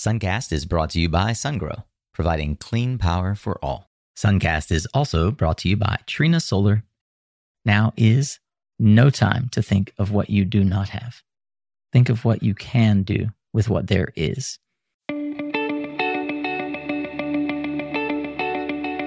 Suncast 0.00 0.50
is 0.50 0.64
brought 0.64 0.88
to 0.88 0.98
you 0.98 1.10
by 1.10 1.32
SunGrow, 1.32 1.84
providing 2.14 2.56
clean 2.56 2.96
power 2.96 3.34
for 3.34 3.62
all. 3.62 3.90
Suncast 4.16 4.72
is 4.72 4.88
also 4.94 5.30
brought 5.30 5.58
to 5.58 5.68
you 5.68 5.76
by 5.76 5.98
Trina 6.06 6.40
Solar. 6.40 6.84
Now 7.66 7.92
is 7.98 8.40
no 8.78 9.10
time 9.10 9.50
to 9.50 9.60
think 9.60 9.92
of 9.98 10.10
what 10.10 10.30
you 10.30 10.46
do 10.46 10.64
not 10.64 10.88
have. 10.88 11.22
Think 11.92 12.08
of 12.08 12.24
what 12.24 12.42
you 12.42 12.54
can 12.54 13.02
do 13.02 13.26
with 13.52 13.68
what 13.68 13.88
there 13.88 14.08
is. 14.16 14.58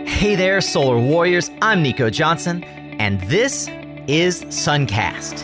Hey 0.05 0.35
there, 0.35 0.61
Solar 0.61 0.99
Warriors. 0.99 1.49
I'm 1.63 1.81
Nico 1.81 2.11
Johnson, 2.11 2.63
and 2.99 3.19
this 3.21 3.67
is 4.05 4.43
Suncast. 4.43 5.43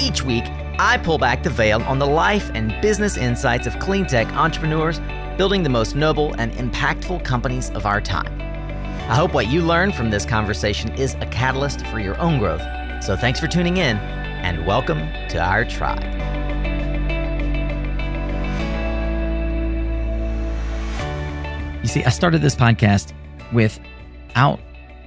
Each 0.00 0.22
week, 0.22 0.44
I 0.82 0.96
pull 0.96 1.18
back 1.18 1.42
the 1.42 1.50
veil 1.50 1.82
on 1.82 1.98
the 1.98 2.06
life 2.06 2.50
and 2.54 2.74
business 2.80 3.18
insights 3.18 3.66
of 3.66 3.78
clean 3.80 4.06
tech 4.06 4.32
entrepreneurs 4.32 4.98
building 5.36 5.62
the 5.62 5.68
most 5.68 5.94
noble 5.94 6.32
and 6.38 6.52
impactful 6.52 7.22
companies 7.22 7.68
of 7.72 7.84
our 7.84 8.00
time. 8.00 8.40
I 9.10 9.14
hope 9.14 9.34
what 9.34 9.48
you 9.48 9.60
learn 9.60 9.92
from 9.92 10.08
this 10.08 10.24
conversation 10.24 10.90
is 10.94 11.16
a 11.16 11.26
catalyst 11.26 11.86
for 11.88 12.00
your 12.00 12.18
own 12.18 12.38
growth. 12.38 12.62
So 13.04 13.14
thanks 13.14 13.38
for 13.38 13.46
tuning 13.46 13.76
in 13.76 13.98
and 13.98 14.66
welcome 14.66 15.00
to 15.28 15.38
our 15.38 15.66
tribe. 15.66 16.02
You 21.82 21.88
see, 21.88 22.02
I 22.04 22.08
started 22.08 22.40
this 22.40 22.56
podcast 22.56 23.12
without 23.52 24.60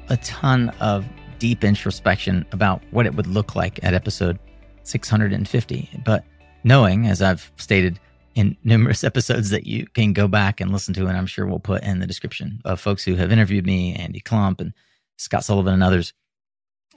a 0.09 0.17
ton 0.17 0.69
of 0.81 1.03
deep 1.39 1.63
introspection 1.63 2.45
about 2.51 2.83
what 2.91 3.07
it 3.07 3.15
would 3.15 3.25
look 3.25 3.55
like 3.55 3.83
at 3.83 3.95
episode 3.95 4.37
650. 4.83 5.89
But 6.05 6.23
knowing, 6.63 7.07
as 7.07 7.21
I've 7.21 7.51
stated 7.57 7.99
in 8.35 8.57
numerous 8.63 9.03
episodes 9.03 9.49
that 9.49 9.65
you 9.65 9.87
can 9.87 10.13
go 10.13 10.27
back 10.27 10.61
and 10.61 10.71
listen 10.71 10.93
to, 10.95 11.07
and 11.07 11.17
I'm 11.17 11.25
sure 11.25 11.45
we'll 11.45 11.59
put 11.59 11.83
in 11.83 11.99
the 11.99 12.07
description 12.07 12.61
of 12.65 12.79
folks 12.79 13.03
who 13.03 13.15
have 13.15 13.31
interviewed 13.31 13.65
me, 13.65 13.95
Andy 13.95 14.21
Klump 14.21 14.61
and 14.61 14.73
Scott 15.17 15.43
Sullivan 15.45 15.73
and 15.73 15.83
others 15.83 16.13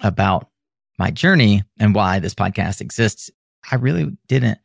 about 0.03 0.49
my 0.99 1.11
journey 1.11 1.63
and 1.79 1.95
why 1.95 2.19
this 2.19 2.35
podcast 2.35 2.81
exists. 2.81 3.31
I 3.71 3.77
really 3.77 4.17
didn't 4.29 4.59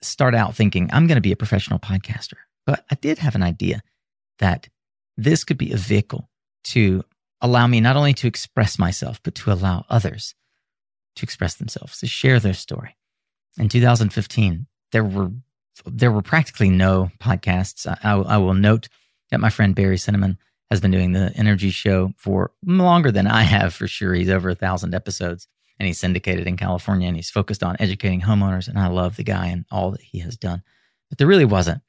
start 0.00 0.34
out 0.34 0.54
thinking 0.54 0.90
I'm 0.92 1.06
going 1.06 1.16
to 1.16 1.22
be 1.22 1.32
a 1.32 1.36
professional 1.36 1.78
podcaster, 1.78 2.38
but 2.66 2.84
I 2.90 2.96
did 2.96 3.18
have 3.18 3.34
an 3.34 3.42
idea 3.42 3.82
that 4.38 4.68
this 5.16 5.44
could 5.44 5.58
be 5.58 5.72
a 5.72 5.76
vehicle 5.76 6.28
to 6.64 7.04
allow 7.40 7.66
me 7.66 7.80
not 7.80 7.96
only 7.96 8.14
to 8.14 8.26
express 8.26 8.78
myself, 8.78 9.20
but 9.22 9.34
to 9.36 9.52
allow 9.52 9.84
others 9.88 10.34
to 11.16 11.24
express 11.24 11.54
themselves, 11.54 11.98
to 11.98 12.06
share 12.06 12.40
their 12.40 12.54
story. 12.54 12.96
In 13.58 13.68
2015, 13.68 14.66
there 14.92 15.04
were 15.04 15.30
there 15.86 16.12
were 16.12 16.22
practically 16.22 16.68
no 16.68 17.10
podcasts. 17.18 17.86
I, 17.86 18.12
I 18.12 18.36
will 18.36 18.54
note 18.54 18.88
that 19.30 19.40
my 19.40 19.48
friend 19.48 19.74
Barry 19.74 19.96
Cinnamon 19.96 20.36
has 20.70 20.80
been 20.80 20.90
doing 20.90 21.12
the 21.12 21.32
Energy 21.34 21.70
Show 21.70 22.12
for 22.16 22.52
longer 22.64 23.10
than 23.10 23.26
I 23.26 23.42
have 23.42 23.74
for 23.74 23.88
sure. 23.88 24.14
He's 24.14 24.30
over 24.30 24.50
a 24.50 24.54
thousand 24.54 24.94
episodes 24.94 25.48
and 25.78 25.86
he's 25.86 25.98
syndicated 25.98 26.46
in 26.46 26.56
California 26.56 27.08
and 27.08 27.16
he's 27.16 27.30
focused 27.30 27.62
on 27.62 27.76
educating 27.78 28.20
homeowners. 28.20 28.68
And 28.68 28.78
I 28.78 28.88
love 28.88 29.16
the 29.16 29.24
guy 29.24 29.48
and 29.48 29.64
all 29.70 29.90
that 29.92 30.02
he 30.02 30.20
has 30.20 30.36
done. 30.36 30.62
But 31.08 31.18
there 31.18 31.26
really 31.26 31.44
wasn't 31.44 31.82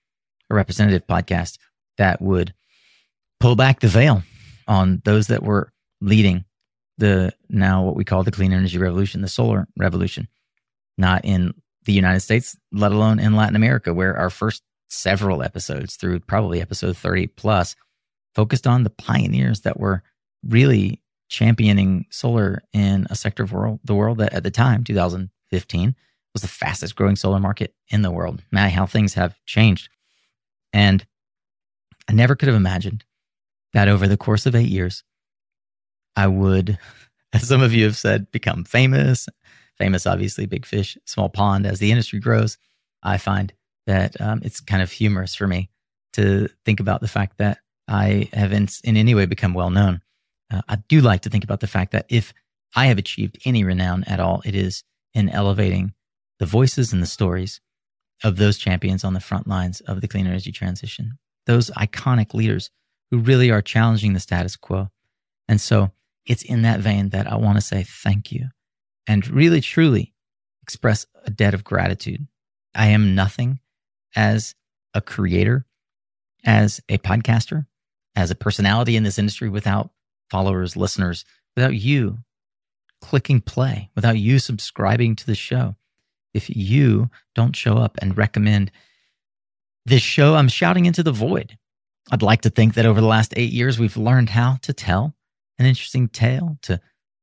a 0.50 0.56
representative 0.56 1.06
podcast 1.08 1.58
that 1.98 2.22
would 2.22 2.54
pull 3.40 3.56
back 3.56 3.80
the 3.80 3.88
veil 3.88 4.24
on 4.68 5.02
those 5.06 5.28
that 5.28 5.44
were 5.44 5.72
leading 6.02 6.46
the 7.04 7.34
now 7.50 7.84
what 7.84 7.98
we 7.98 8.06
call 8.06 8.24
the 8.24 8.32
clean 8.32 8.54
energy 8.54 8.78
revolution, 8.78 9.22
the 9.22 9.28
solar 9.28 9.68
revolution, 9.78 10.30
not 10.98 11.26
in 11.26 11.54
the 11.84 11.92
United 11.92 12.22
States, 12.22 12.58
let 12.72 12.94
alone 12.94 13.20
in 13.20 13.36
Latin 13.36 13.58
America, 13.58 13.94
where 13.94 14.18
our 14.18 14.30
first 14.30 14.64
several 14.88 15.44
episodes 15.44 15.98
through 15.98 16.22
probably 16.22 16.62
episode 16.62 16.96
30 16.96 17.28
plus 17.28 17.76
focused 18.36 18.66
on 18.66 18.84
the 18.84 18.90
pioneers 18.90 19.62
that 19.62 19.78
were 19.78 20.02
really 20.48 21.02
championing 21.28 22.06
solar 22.10 22.64
in 22.72 23.06
a 23.10 23.16
sector 23.16 23.44
of 23.44 23.52
world, 23.52 23.82
the 23.84 23.96
world 23.96 24.20
that 24.20 24.34
at 24.34 24.44
the 24.44 24.52
time, 24.52 24.86
2015, 24.86 25.96
was 26.32 26.42
the 26.42 26.48
fastest 26.48 26.96
growing 26.96 27.18
solar 27.18 27.40
market 27.40 27.76
in 27.90 28.02
the 28.02 28.12
world. 28.12 28.42
Man, 28.50 28.70
how 28.70 28.86
things 28.86 29.14
have 29.16 29.36
changed. 29.46 29.90
And 30.72 31.06
I 32.08 32.14
never 32.14 32.36
could 32.36 32.48
have 32.48 32.56
imagined 32.56 33.04
that 33.74 33.90
over 33.90 34.08
the 34.08 34.16
course 34.16 34.46
of 34.46 34.56
eight 34.56 34.70
years, 34.70 35.04
I 36.16 36.28
would, 36.28 36.78
as 37.34 37.48
some 37.48 37.62
of 37.62 37.74
you 37.74 37.86
have 37.86 37.98
said, 37.98 38.32
become 38.32 38.64
famous. 38.64 39.28
Famous, 39.78 40.06
obviously, 40.06 40.46
big 40.46 40.66
fish, 40.66 40.98
small 41.06 41.30
pond. 41.30 41.66
As 41.66 41.80
the 41.80 41.92
industry 41.92 42.20
grows, 42.20 42.58
I 43.02 43.18
find 43.18 43.52
that 43.88 44.20
um, 44.22 44.42
it's 44.44 44.60
kind 44.60 44.82
of 44.84 44.92
humorous 44.92 45.34
for 45.34 45.48
me 45.48 45.70
to 46.14 46.48
think 46.64 46.80
about 46.80 47.02
the 47.02 47.08
fact 47.08 47.38
that 47.40 47.58
I 47.88 48.30
have 48.34 48.54
in, 48.54 48.68
in 48.84 48.98
any 48.98 49.16
way 49.16 49.26
become 49.26 49.54
well 49.54 49.72
known. 49.72 50.02
Uh, 50.52 50.62
I 50.70 50.76
do 50.88 51.02
like 51.02 51.22
to 51.22 51.30
think 51.30 51.44
about 51.44 51.60
the 51.60 51.68
fact 51.68 51.92
that 51.92 52.06
if 52.10 52.34
I 52.76 52.86
have 52.86 52.98
achieved 52.98 53.40
any 53.46 53.64
renown 53.64 54.04
at 54.06 54.20
all, 54.20 54.42
it 54.46 54.56
is 54.56 54.84
in 55.14 55.30
elevating 55.30 55.94
the 56.40 56.46
voices 56.46 56.94
and 56.94 57.02
the 57.02 57.08
stories 57.08 57.60
of 58.24 58.38
those 58.38 58.58
champions 58.58 59.04
on 59.04 59.14
the 59.14 59.20
front 59.20 59.48
lines 59.48 59.82
of 59.82 60.02
the 60.02 60.08
clean 60.08 60.28
energy 60.28 60.52
transition, 60.52 61.18
those 61.46 61.70
iconic 61.72 62.34
leaders 62.34 62.70
who 63.12 63.18
really 63.20 63.52
are 63.52 63.62
challenging 63.62 64.14
the 64.14 64.20
status 64.20 64.56
quo. 64.56 64.90
And 65.48 65.60
so 65.60 65.92
it's 66.26 66.44
in 66.44 66.62
that 66.64 66.80
vein 66.80 67.10
that 67.10 67.32
I 67.32 67.36
want 67.36 67.58
to 67.58 67.62
say 67.62 67.84
thank 67.84 68.32
you 68.32 68.48
and 69.08 69.28
really 69.28 69.62
truly 69.62 70.14
express 70.62 71.06
a 71.26 71.30
debt 71.30 71.54
of 71.54 71.64
gratitude. 71.64 72.28
I 72.74 72.88
am 72.88 73.16
nothing 73.16 73.60
as 74.16 74.56
a 74.94 75.02
creator, 75.02 75.66
as 76.46 76.82
a 76.90 76.98
podcaster, 77.00 77.66
as 78.16 78.32
a 78.32 78.36
personality 78.36 78.96
in 78.96 79.04
this 79.04 79.20
industry 79.20 79.50
without 79.50 79.92
followers, 80.30 80.76
listeners, 80.76 81.26
without 81.56 81.76
you 81.76 82.20
clicking 83.02 83.42
play, 83.42 83.90
without 83.96 84.18
you 84.18 84.40
subscribing 84.40 85.16
to 85.16 85.26
the 85.26 85.36
show. 85.36 85.76
If 86.34 86.50
you 86.50 87.10
don't 87.36 87.56
show 87.56 87.78
up 87.78 87.98
and 88.02 88.18
recommend 88.18 88.72
this 89.86 90.02
show, 90.02 90.36
I'm 90.36 90.48
shouting 90.48 90.86
into 90.86 91.04
the 91.04 91.12
void. 91.12 91.58
I'd 92.12 92.22
like 92.22 92.42
to 92.42 92.50
think 92.50 92.76
that 92.76 92.86
over 92.86 93.02
the 93.02 93.08
last 93.08 93.34
eight 93.36 93.52
years, 93.52 93.78
we've 93.78 93.98
learned 93.98 94.30
how 94.30 94.58
to 94.62 94.74
tell 94.74 95.16
an 95.60 95.66
interesting 95.66 96.08
tale, 96.08 96.58
to 96.64 96.80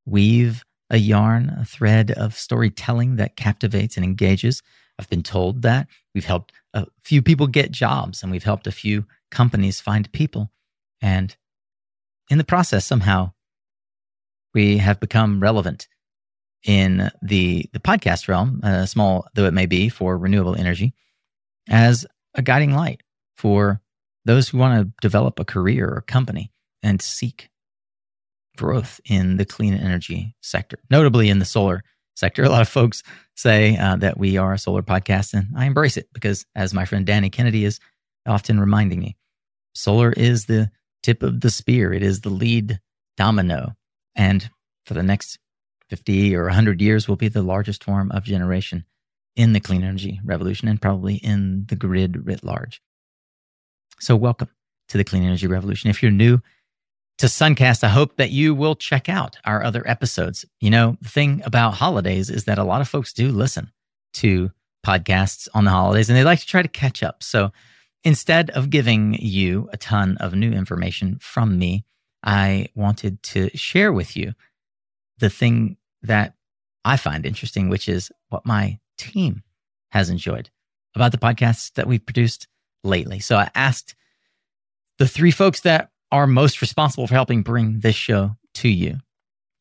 weave 0.06 0.64
a 0.90 0.96
yarn, 0.96 1.50
a 1.60 1.64
thread 1.64 2.10
of 2.10 2.36
storytelling 2.36 3.16
that 3.16 3.36
captivates 3.36 3.96
and 3.96 4.04
engages. 4.04 4.62
I've 4.98 5.08
been 5.08 5.22
told 5.22 5.62
that 5.62 5.86
we've 6.14 6.24
helped 6.24 6.52
a 6.74 6.86
few 7.04 7.22
people 7.22 7.46
get 7.46 7.70
jobs 7.70 8.22
and 8.22 8.30
we've 8.30 8.44
helped 8.44 8.66
a 8.66 8.72
few 8.72 9.06
companies 9.30 9.80
find 9.80 10.10
people. 10.12 10.50
And 11.00 11.34
in 12.28 12.38
the 12.38 12.44
process, 12.44 12.84
somehow 12.84 13.32
we 14.52 14.78
have 14.78 15.00
become 15.00 15.40
relevant 15.40 15.88
in 16.64 17.10
the, 17.22 17.66
the 17.72 17.80
podcast 17.80 18.28
realm, 18.28 18.60
uh, 18.62 18.84
small 18.86 19.26
though 19.34 19.46
it 19.46 19.54
may 19.54 19.66
be 19.66 19.88
for 19.88 20.18
renewable 20.18 20.56
energy, 20.56 20.94
as 21.68 22.04
a 22.34 22.42
guiding 22.42 22.72
light 22.72 23.02
for 23.36 23.80
those 24.24 24.48
who 24.48 24.58
want 24.58 24.80
to 24.80 24.92
develop 25.00 25.38
a 25.38 25.44
career 25.44 25.88
or 25.88 26.02
company 26.02 26.52
and 26.82 27.00
seek 27.00 27.49
growth 28.60 29.00
in 29.06 29.38
the 29.38 29.46
clean 29.46 29.72
energy 29.72 30.36
sector, 30.42 30.78
notably 30.90 31.30
in 31.30 31.38
the 31.38 31.46
solar 31.46 31.82
sector. 32.14 32.44
A 32.44 32.50
lot 32.50 32.60
of 32.60 32.68
folks 32.68 33.02
say 33.34 33.78
uh, 33.78 33.96
that 33.96 34.18
we 34.18 34.36
are 34.36 34.52
a 34.52 34.58
solar 34.58 34.82
podcast, 34.82 35.32
and 35.32 35.46
I 35.56 35.64
embrace 35.64 35.96
it 35.96 36.08
because, 36.12 36.44
as 36.54 36.74
my 36.74 36.84
friend 36.84 37.06
Danny 37.06 37.30
Kennedy 37.30 37.64
is 37.64 37.80
often 38.26 38.60
reminding 38.60 39.00
me, 39.00 39.16
solar 39.74 40.12
is 40.12 40.44
the 40.44 40.70
tip 41.02 41.22
of 41.22 41.40
the 41.40 41.48
spear, 41.48 41.94
it 41.94 42.02
is 42.02 42.20
the 42.20 42.28
lead 42.28 42.78
domino. 43.16 43.72
And 44.14 44.50
for 44.84 44.92
the 44.92 45.02
next 45.02 45.38
50 45.88 46.36
or 46.36 46.44
100 46.44 46.82
years, 46.82 47.08
will 47.08 47.16
be 47.16 47.28
the 47.28 47.42
largest 47.42 47.82
form 47.82 48.12
of 48.12 48.24
generation 48.24 48.84
in 49.36 49.54
the 49.54 49.60
clean 49.60 49.82
energy 49.82 50.20
revolution 50.22 50.68
and 50.68 50.82
probably 50.82 51.14
in 51.14 51.64
the 51.68 51.76
grid 51.76 52.26
writ 52.26 52.44
large. 52.44 52.82
So, 54.00 54.16
welcome 54.16 54.50
to 54.88 54.98
the 54.98 55.04
clean 55.04 55.24
energy 55.24 55.46
revolution. 55.46 55.88
If 55.88 56.02
you're 56.02 56.12
new, 56.12 56.40
to 57.20 57.26
Suncast, 57.26 57.84
I 57.84 57.88
hope 57.88 58.16
that 58.16 58.30
you 58.30 58.54
will 58.54 58.74
check 58.74 59.10
out 59.10 59.36
our 59.44 59.62
other 59.62 59.86
episodes. 59.86 60.46
You 60.58 60.70
know, 60.70 60.96
the 61.02 61.08
thing 61.10 61.42
about 61.44 61.74
holidays 61.74 62.30
is 62.30 62.44
that 62.44 62.56
a 62.56 62.64
lot 62.64 62.80
of 62.80 62.88
folks 62.88 63.12
do 63.12 63.28
listen 63.28 63.70
to 64.14 64.50
podcasts 64.86 65.46
on 65.52 65.64
the 65.64 65.70
holidays 65.70 66.08
and 66.08 66.16
they 66.16 66.24
like 66.24 66.40
to 66.40 66.46
try 66.46 66.62
to 66.62 66.68
catch 66.68 67.02
up. 67.02 67.22
So 67.22 67.52
instead 68.04 68.48
of 68.50 68.70
giving 68.70 69.18
you 69.20 69.68
a 69.70 69.76
ton 69.76 70.16
of 70.16 70.34
new 70.34 70.50
information 70.50 71.18
from 71.20 71.58
me, 71.58 71.84
I 72.24 72.68
wanted 72.74 73.22
to 73.24 73.54
share 73.54 73.92
with 73.92 74.16
you 74.16 74.32
the 75.18 75.28
thing 75.28 75.76
that 76.02 76.32
I 76.86 76.96
find 76.96 77.26
interesting, 77.26 77.68
which 77.68 77.86
is 77.86 78.10
what 78.30 78.46
my 78.46 78.78
team 78.96 79.42
has 79.90 80.08
enjoyed 80.08 80.48
about 80.94 81.12
the 81.12 81.18
podcasts 81.18 81.70
that 81.74 81.86
we've 81.86 82.04
produced 82.04 82.48
lately. 82.82 83.20
So 83.20 83.36
I 83.36 83.50
asked 83.54 83.94
the 84.98 85.06
three 85.06 85.32
folks 85.32 85.60
that 85.60 85.89
are 86.12 86.26
most 86.26 86.60
responsible 86.60 87.06
for 87.06 87.14
helping 87.14 87.42
bring 87.42 87.80
this 87.80 87.94
show 87.94 88.36
to 88.54 88.68
you. 88.68 88.98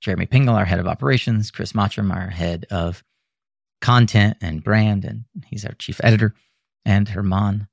Jeremy 0.01 0.25
Pingle, 0.25 0.55
our 0.55 0.65
head 0.65 0.79
of 0.79 0.87
operations, 0.87 1.51
Chris 1.51 1.73
Mottram, 1.73 2.13
our 2.13 2.29
head 2.29 2.65
of 2.71 3.03
content 3.81 4.37
and 4.41 4.63
brand, 4.63 5.05
and 5.05 5.25
he's 5.45 5.65
our 5.65 5.73
chief 5.73 5.99
editor, 6.03 6.33
and 6.85 7.07
Herman 7.07 7.67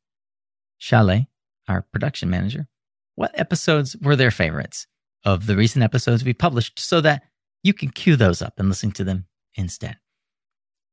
Chalet, 0.78 1.28
our 1.68 1.82
production 1.82 2.30
manager, 2.30 2.68
what 3.14 3.38
episodes 3.38 3.96
were 4.02 4.16
their 4.16 4.30
favorites 4.30 4.86
of 5.24 5.46
the 5.46 5.56
recent 5.56 5.82
episodes 5.82 6.24
we 6.24 6.34
published 6.34 6.78
so 6.78 7.00
that 7.00 7.22
you 7.62 7.72
can 7.72 7.90
cue 7.90 8.16
those 8.16 8.42
up 8.42 8.54
and 8.58 8.68
listen 8.68 8.92
to 8.92 9.04
them 9.04 9.26
instead. 9.54 9.96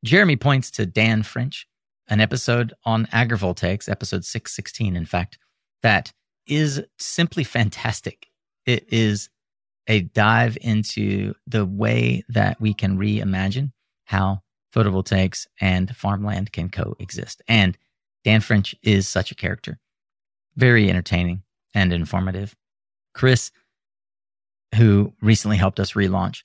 Jeremy 0.04 0.36
points 0.36 0.72
to 0.72 0.86
Dan 0.86 1.24
French, 1.24 1.68
an 2.08 2.20
episode 2.20 2.74
on 2.86 3.06
agrivoltaics, 3.08 3.90
episode 3.90 4.26
616, 4.26 4.96
in 4.96 5.06
fact, 5.06 5.38
that 5.82 6.12
is 6.48 6.82
simply 6.98 7.44
fantastic. 7.44 8.28
It 8.66 8.86
is 8.92 9.30
a 9.88 10.02
dive 10.02 10.58
into 10.62 11.34
the 11.48 11.66
way 11.66 12.24
that 12.30 12.60
we 12.62 12.74
can 12.74 12.98
reimagine 12.98 13.72
how 14.06 14.42
photovoltaics 14.74 15.48
and 15.60 15.96
farmland 15.96 16.52
can 16.52 16.70
coexist. 16.70 17.42
And 17.48 17.78
Dan 18.24 18.42
French 18.42 18.74
is 18.82 19.08
such 19.08 19.32
a 19.32 19.36
character, 19.36 19.80
very 20.56 20.90
entertaining 20.90 21.44
and 21.74 21.92
informative. 21.92 22.56
Chris, 23.14 23.52
who 24.76 25.14
recently 25.22 25.58
helped 25.58 25.80
us 25.80 25.94
relaunch 25.94 26.44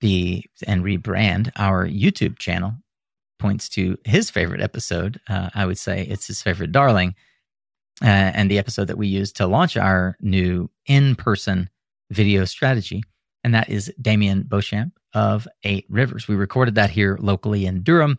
the 0.00 0.44
and 0.66 0.84
rebrand 0.84 1.50
our 1.56 1.86
YouTube 1.86 2.38
channel, 2.38 2.74
points 3.38 3.68
to 3.70 3.98
his 4.04 4.30
favorite 4.30 4.60
episode. 4.60 5.20
Uh, 5.28 5.50
I 5.54 5.66
would 5.66 5.78
say 5.78 6.02
it's 6.02 6.26
his 6.26 6.42
favorite 6.42 6.72
darling, 6.72 7.14
uh, 8.02 8.06
and 8.06 8.50
the 8.50 8.58
episode 8.58 8.86
that 8.86 8.98
we 8.98 9.06
used 9.06 9.36
to 9.36 9.46
launch 9.46 9.76
our 9.76 10.16
new 10.20 10.70
in 10.86 11.14
person 11.14 11.70
video 12.10 12.44
strategy. 12.44 13.02
And 13.42 13.54
that 13.54 13.68
is 13.68 13.92
Damien 14.00 14.42
Beauchamp 14.42 14.98
of 15.12 15.46
Eight 15.64 15.86
Rivers. 15.88 16.26
We 16.26 16.34
recorded 16.34 16.74
that 16.76 16.90
here 16.90 17.18
locally 17.20 17.66
in 17.66 17.82
Durham. 17.82 18.18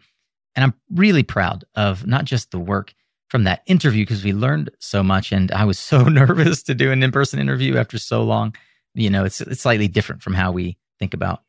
And 0.55 0.63
I'm 0.63 0.73
really 0.93 1.23
proud 1.23 1.65
of 1.75 2.05
not 2.07 2.25
just 2.25 2.51
the 2.51 2.59
work 2.59 2.93
from 3.29 3.43
that 3.43 3.63
interview 3.65 4.03
because 4.03 4.23
we 4.23 4.33
learned 4.33 4.69
so 4.79 5.03
much. 5.03 5.31
And 5.31 5.51
I 5.51 5.65
was 5.65 5.79
so 5.91 6.03
nervous 6.03 6.63
to 6.63 6.75
do 6.75 6.91
an 6.91 7.03
in 7.03 7.11
person 7.11 7.39
interview 7.39 7.77
after 7.77 7.97
so 7.97 8.23
long. 8.23 8.55
You 8.93 9.09
know, 9.09 9.25
it's, 9.25 9.41
it's 9.41 9.61
slightly 9.61 9.87
different 9.87 10.21
from 10.21 10.33
how 10.33 10.51
we 10.51 10.77
think 10.99 11.13
about 11.13 11.43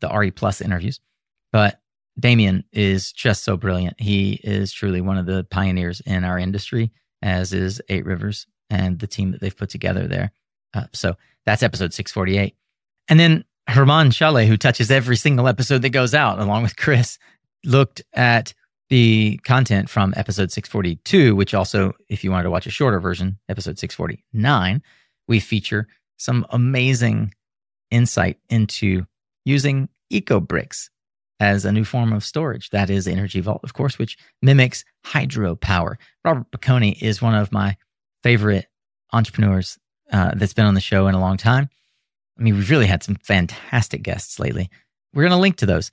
the 0.00 0.08
RE 0.08 0.30
Plus 0.30 0.60
interviews. 0.60 1.00
But 1.52 1.80
Damien 2.18 2.64
is 2.72 3.12
just 3.12 3.44
so 3.44 3.56
brilliant. 3.56 3.98
He 3.98 4.34
is 4.44 4.72
truly 4.72 5.00
one 5.00 5.16
of 5.16 5.26
the 5.26 5.44
pioneers 5.50 6.00
in 6.00 6.24
our 6.24 6.38
industry, 6.38 6.92
as 7.22 7.52
is 7.52 7.80
Eight 7.88 8.04
Rivers 8.04 8.46
and 8.70 8.98
the 8.98 9.06
team 9.06 9.32
that 9.32 9.40
they've 9.40 9.56
put 9.56 9.70
together 9.70 10.06
there. 10.06 10.32
Uh, 10.74 10.84
so 10.92 11.14
that's 11.44 11.62
episode 11.62 11.92
648. 11.92 12.54
And 13.08 13.20
then 13.20 13.44
Herman 13.68 14.10
Chalet, 14.10 14.46
who 14.46 14.56
touches 14.56 14.90
every 14.90 15.16
single 15.16 15.48
episode 15.48 15.82
that 15.82 15.90
goes 15.90 16.14
out, 16.14 16.38
along 16.38 16.62
with 16.62 16.76
Chris, 16.76 17.18
looked 17.64 18.02
at 18.14 18.54
the 18.88 19.38
content 19.44 19.88
from 19.88 20.12
episode 20.16 20.52
642, 20.52 21.34
which 21.34 21.54
also, 21.54 21.92
if 22.08 22.22
you 22.22 22.30
wanted 22.30 22.44
to 22.44 22.50
watch 22.50 22.66
a 22.66 22.70
shorter 22.70 23.00
version, 23.00 23.38
episode 23.48 23.78
649, 23.78 24.82
we 25.28 25.40
feature 25.40 25.88
some 26.18 26.44
amazing 26.50 27.32
insight 27.90 28.38
into 28.50 29.06
using 29.44 29.88
eco 30.10 30.40
bricks 30.40 30.90
as 31.42 31.64
a 31.64 31.72
new 31.72 31.84
form 31.84 32.12
of 32.12 32.24
storage. 32.24 32.70
That 32.70 32.88
is 32.88 33.08
Energy 33.08 33.40
Vault, 33.40 33.62
of 33.64 33.74
course, 33.74 33.98
which 33.98 34.16
mimics 34.42 34.84
hydropower. 35.04 35.96
Robert 36.24 36.48
Piconi 36.52 37.02
is 37.02 37.20
one 37.20 37.34
of 37.34 37.50
my 37.50 37.76
favorite 38.22 38.66
entrepreneurs 39.12 39.76
uh, 40.12 40.30
that's 40.36 40.54
been 40.54 40.66
on 40.66 40.74
the 40.74 40.80
show 40.80 41.08
in 41.08 41.16
a 41.16 41.20
long 41.20 41.36
time. 41.36 41.68
I 42.38 42.42
mean, 42.42 42.54
we've 42.54 42.70
really 42.70 42.86
had 42.86 43.02
some 43.02 43.16
fantastic 43.16 44.04
guests 44.04 44.38
lately. 44.38 44.70
We're 45.12 45.24
going 45.24 45.32
to 45.32 45.36
link 45.36 45.56
to 45.56 45.66
those 45.66 45.90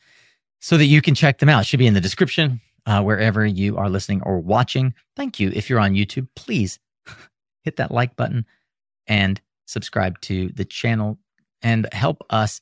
so 0.60 0.78
that 0.78 0.86
you 0.86 1.02
can 1.02 1.16
check 1.16 1.40
them 1.40 1.50
out. 1.50 1.62
It 1.62 1.66
should 1.66 1.80
be 1.80 1.88
in 1.88 1.96
the 1.96 2.00
description 2.00 2.62
uh, 2.86 3.02
wherever 3.02 3.44
you 3.44 3.76
are 3.78 3.90
listening 3.90 4.22
or 4.22 4.40
watching. 4.40 4.94
Thank 5.16 5.40
you. 5.40 5.52
If 5.52 5.68
you're 5.68 5.80
on 5.80 5.96
YouTube, 5.96 6.28
please 6.36 6.78
hit 7.64 7.78
that 7.78 7.90
like 7.90 8.16
button 8.16 8.46
and 9.08 9.42
subscribe 9.66 10.22
to 10.22 10.50
the 10.50 10.66
channel 10.66 11.18
and 11.64 11.92
help 11.92 12.24
us 12.30 12.62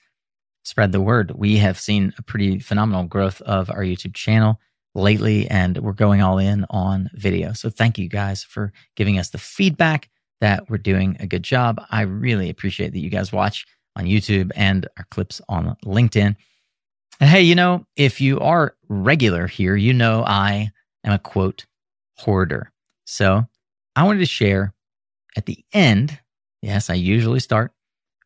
spread 0.67 0.91
the 0.91 0.99
word. 0.99 1.31
We 1.33 1.55
have 1.57 1.79
seen 1.79 2.13
a 2.17 2.21
pretty 2.21 2.59
phenomenal 2.59 3.05
growth 3.05 3.39
of 3.43 3.69
our 3.69 3.83
YouTube 3.83 4.13
channel 4.13 4.59
lately, 4.95 5.49
and 5.49 5.77
we're 5.77 5.93
going 5.93 6.21
all 6.21 6.37
in 6.39 6.65
on 6.69 7.09
video. 7.13 7.53
So 7.53 7.69
thank 7.69 7.97
you 7.97 8.09
guys 8.09 8.43
for 8.43 8.73
giving 8.97 9.17
us 9.17 9.29
the 9.29 9.37
feedback 9.37 10.09
that 10.41 10.69
we're 10.69 10.77
doing 10.77 11.15
a 11.21 11.25
good 11.25 11.43
job. 11.43 11.81
I 11.89 12.01
really 12.01 12.49
appreciate 12.49 12.91
that 12.91 12.99
you 12.99 13.09
guys 13.09 13.31
watch 13.31 13.65
on 13.95 14.05
YouTube 14.07 14.51
and 14.57 14.85
our 14.97 15.05
clips 15.09 15.39
on 15.47 15.77
LinkedIn. 15.85 16.35
And 17.21 17.29
hey, 17.29 17.43
you 17.43 17.55
know, 17.55 17.85
if 17.95 18.19
you 18.19 18.37
are 18.41 18.75
regular 18.89 19.47
here, 19.47 19.77
you 19.77 19.93
know 19.93 20.25
I 20.25 20.71
am 21.05 21.13
a 21.13 21.19
quote 21.19 21.65
hoarder. 22.17 22.73
So 23.05 23.45
I 23.95 24.03
wanted 24.03 24.19
to 24.19 24.25
share 24.25 24.73
at 25.37 25.45
the 25.45 25.63
end. 25.71 26.19
Yes, 26.61 26.89
I 26.89 26.95
usually 26.95 27.39
start 27.39 27.71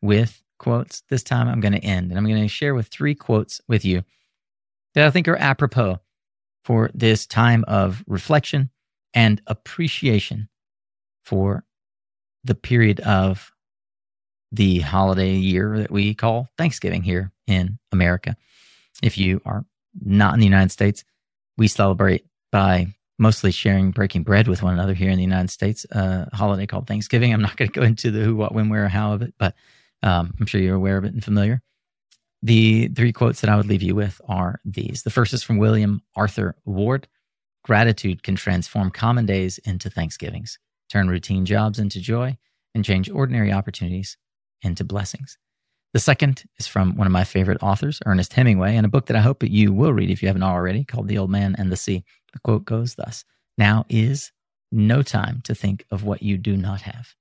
with 0.02 0.42
quotes. 0.62 1.02
This 1.10 1.24
time 1.24 1.48
I'm 1.48 1.60
going 1.60 1.72
to 1.72 1.84
end 1.84 2.10
and 2.10 2.18
I'm 2.18 2.24
going 2.24 2.40
to 2.40 2.48
share 2.48 2.74
with 2.74 2.86
three 2.86 3.14
quotes 3.14 3.60
with 3.68 3.84
you 3.84 4.04
that 4.94 5.06
I 5.06 5.10
think 5.10 5.26
are 5.28 5.36
apropos 5.36 5.98
for 6.64 6.90
this 6.94 7.26
time 7.26 7.64
of 7.66 8.04
reflection 8.06 8.70
and 9.12 9.42
appreciation 9.48 10.48
for 11.24 11.64
the 12.44 12.54
period 12.54 13.00
of 13.00 13.50
the 14.52 14.80
holiday 14.80 15.32
year 15.32 15.78
that 15.78 15.90
we 15.90 16.14
call 16.14 16.48
Thanksgiving 16.56 17.02
here 17.02 17.32
in 17.46 17.78
America. 17.90 18.36
If 19.02 19.18
you 19.18 19.40
are 19.44 19.64
not 20.00 20.34
in 20.34 20.40
the 20.40 20.46
United 20.46 20.70
States, 20.70 21.04
we 21.58 21.66
celebrate 21.66 22.24
by 22.52 22.86
mostly 23.18 23.50
sharing 23.50 23.90
breaking 23.90 24.22
bread 24.22 24.46
with 24.46 24.62
one 24.62 24.74
another 24.74 24.94
here 24.94 25.10
in 25.10 25.16
the 25.16 25.24
United 25.24 25.50
States, 25.50 25.84
a 25.90 26.28
holiday 26.34 26.66
called 26.66 26.86
Thanksgiving. 26.86 27.32
I'm 27.32 27.42
not 27.42 27.56
going 27.56 27.70
to 27.70 27.80
go 27.80 27.84
into 27.84 28.10
the 28.10 28.20
who, 28.20 28.36
what, 28.36 28.54
when, 28.54 28.68
where, 28.68 28.88
how 28.88 29.12
of 29.12 29.22
it, 29.22 29.34
but 29.38 29.54
um, 30.02 30.34
I'm 30.38 30.46
sure 30.46 30.60
you're 30.60 30.76
aware 30.76 30.96
of 30.96 31.04
it 31.04 31.12
and 31.12 31.24
familiar. 31.24 31.62
The 32.42 32.88
three 32.88 33.12
quotes 33.12 33.40
that 33.40 33.50
I 33.50 33.56
would 33.56 33.66
leave 33.66 33.82
you 33.82 33.94
with 33.94 34.20
are 34.28 34.60
these. 34.64 35.02
The 35.04 35.10
first 35.10 35.32
is 35.32 35.42
from 35.42 35.58
William 35.58 36.02
Arthur 36.16 36.56
Ward 36.64 37.06
Gratitude 37.64 38.24
can 38.24 38.34
transform 38.34 38.90
common 38.90 39.24
days 39.24 39.58
into 39.58 39.88
Thanksgivings 39.88 40.58
turn 40.92 41.08
routine 41.08 41.46
jobs 41.46 41.78
into 41.78 42.00
joy, 42.00 42.36
and 42.74 42.84
change 42.84 43.08
ordinary 43.10 43.50
opportunities 43.50 44.18
into 44.60 44.84
blessings. 44.84 45.38
The 45.94 46.00
second 46.00 46.44
is 46.58 46.66
from 46.66 46.96
one 46.96 47.06
of 47.06 47.12
my 47.12 47.24
favorite 47.24 47.62
authors, 47.62 48.00
Ernest 48.04 48.32
Hemingway, 48.32 48.76
and 48.76 48.84
a 48.86 48.90
book 48.90 49.06
that 49.06 49.16
I 49.16 49.20
hope 49.20 49.40
that 49.40 49.50
you 49.50 49.72
will 49.72 49.92
read 49.92 50.10
if 50.10 50.22
you 50.22 50.28
haven't 50.28 50.42
already 50.42 50.84
called 50.84 51.08
The 51.08 51.18
Old 51.18 51.30
Man 51.30 51.54
and 51.58 51.72
the 51.72 51.76
Sea. 51.76 52.04
The 52.32 52.40
quote 52.40 52.64
goes 52.64 52.94
thus 52.94 53.24
Now 53.56 53.84
is 53.88 54.32
no 54.70 55.02
time 55.02 55.40
to 55.44 55.54
think 55.54 55.84
of 55.90 56.04
what 56.04 56.22
you 56.22 56.36
do 56.36 56.56
not 56.56 56.82
have. 56.82 57.14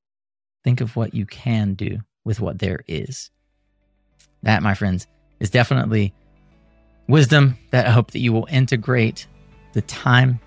Think 0.63 0.81
of 0.81 0.95
what 0.95 1.13
you 1.13 1.25
can 1.25 1.73
do 1.73 1.99
with 2.23 2.39
what 2.39 2.59
there 2.59 2.81
is. 2.87 3.29
That, 4.43 4.63
my 4.63 4.73
friends, 4.73 5.07
is 5.39 5.49
definitely 5.49 6.13
wisdom 7.07 7.57
that 7.71 7.87
I 7.87 7.91
hope 7.91 8.11
that 8.11 8.19
you 8.19 8.33
will 8.33 8.47
integrate. 8.49 9.27
The 9.73 9.81
time 9.81 10.39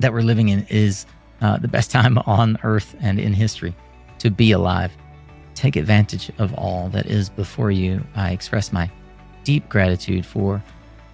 that 0.00 0.12
we're 0.12 0.22
living 0.22 0.48
in 0.48 0.66
is 0.68 1.06
uh, 1.40 1.58
the 1.58 1.68
best 1.68 1.90
time 1.98 2.18
on 2.18 2.58
earth 2.62 2.96
and 3.00 3.18
in 3.18 3.32
history 3.32 3.74
to 4.18 4.30
be 4.30 4.52
alive. 4.52 4.92
Take 5.54 5.76
advantage 5.76 6.30
of 6.38 6.54
all 6.54 6.88
that 6.90 7.06
is 7.06 7.30
before 7.30 7.70
you. 7.70 8.04
I 8.14 8.30
express 8.30 8.72
my 8.72 8.90
deep 9.44 9.68
gratitude 9.68 10.24
for 10.24 10.62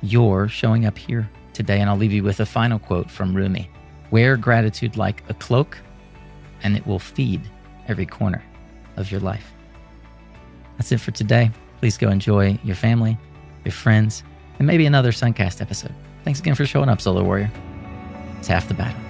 your 0.03 0.49
showing 0.49 0.87
up 0.87 0.99
here 0.99 1.29
today. 1.53 1.81
And 1.81 1.89
I'll 1.89 1.97
leave 1.97 2.13
you 2.13 2.23
with 2.23 2.41
a 2.41 2.47
final 2.47 2.79
quote 2.79 3.11
from 3.11 3.35
Rumi 3.35 3.71
Wear 4.11 4.37
gratitude 4.37 4.97
like 4.97 5.25
a 5.29 5.35
cloak, 5.35 5.79
and 6.63 6.77
it 6.77 6.87
will 6.87 6.99
feed 6.99 7.41
every 7.89 8.07
corner 8.07 8.43
of 8.97 9.11
your 9.11 9.21
life. 9.21 9.54
That's 10.77 10.93
it 10.93 10.99
for 10.99 11.11
today. 11.11 11.51
Please 11.81 11.99
go 11.99 12.09
enjoy 12.09 12.59
your 12.65 12.77
family, 12.77 13.19
your 13.65 13.73
friends, 13.73 14.23
and 14.59 14.67
maybe 14.67 14.87
another 14.87 15.13
Suncast 15.13 15.61
episode. 15.61 15.95
Thanks 16.25 16.41
again 16.41 16.55
for 16.55 16.67
showing 16.67 16.89
up, 16.89 17.01
Solar 17.01 17.23
Warrior. 17.23 17.51
It's 18.39 18.49
half 18.49 18.69
the 18.69 18.75
battle. 18.75 19.04